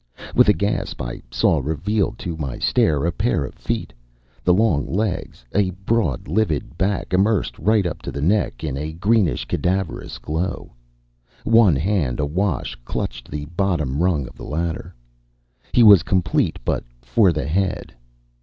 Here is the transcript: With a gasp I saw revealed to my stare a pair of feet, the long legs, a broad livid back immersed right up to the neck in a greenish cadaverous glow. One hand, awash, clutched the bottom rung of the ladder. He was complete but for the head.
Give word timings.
With 0.33 0.49
a 0.49 0.53
gasp 0.53 0.99
I 0.99 1.21
saw 1.29 1.59
revealed 1.59 2.17
to 2.25 2.35
my 2.35 2.57
stare 2.57 3.05
a 3.05 3.11
pair 3.11 3.45
of 3.45 3.53
feet, 3.53 3.93
the 4.43 4.51
long 4.51 4.87
legs, 4.91 5.45
a 5.53 5.69
broad 5.85 6.27
livid 6.27 6.75
back 6.75 7.13
immersed 7.13 7.59
right 7.59 7.85
up 7.85 8.01
to 8.01 8.11
the 8.11 8.19
neck 8.19 8.63
in 8.63 8.77
a 8.77 8.93
greenish 8.93 9.45
cadaverous 9.45 10.17
glow. 10.17 10.73
One 11.43 11.75
hand, 11.75 12.19
awash, 12.19 12.73
clutched 12.83 13.29
the 13.29 13.45
bottom 13.45 14.01
rung 14.01 14.27
of 14.27 14.35
the 14.37 14.43
ladder. 14.43 14.95
He 15.71 15.83
was 15.83 16.01
complete 16.01 16.57
but 16.65 16.83
for 17.03 17.31
the 17.31 17.45
head. 17.45 17.93